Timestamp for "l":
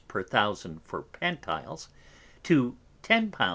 3.33-3.49